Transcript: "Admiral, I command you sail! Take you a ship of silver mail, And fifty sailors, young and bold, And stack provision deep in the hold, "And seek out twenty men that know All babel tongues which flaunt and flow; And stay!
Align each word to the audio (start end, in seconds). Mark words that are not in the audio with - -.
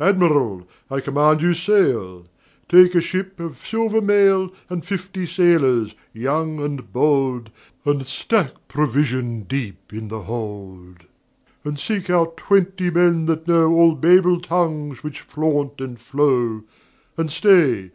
"Admiral, 0.00 0.66
I 0.90 0.98
command 0.98 1.40
you 1.40 1.54
sail! 1.54 2.26
Take 2.68 2.94
you 2.94 2.98
a 2.98 3.00
ship 3.00 3.38
of 3.38 3.58
silver 3.64 4.00
mail, 4.00 4.52
And 4.68 4.84
fifty 4.84 5.24
sailors, 5.24 5.94
young 6.12 6.60
and 6.60 6.92
bold, 6.92 7.52
And 7.84 8.04
stack 8.04 8.54
provision 8.66 9.42
deep 9.44 9.92
in 9.94 10.08
the 10.08 10.22
hold, 10.22 11.04
"And 11.62 11.78
seek 11.78 12.10
out 12.10 12.36
twenty 12.36 12.90
men 12.90 13.26
that 13.26 13.46
know 13.46 13.72
All 13.72 13.94
babel 13.94 14.40
tongues 14.40 15.04
which 15.04 15.20
flaunt 15.20 15.80
and 15.80 15.96
flow; 16.00 16.64
And 17.16 17.30
stay! 17.30 17.92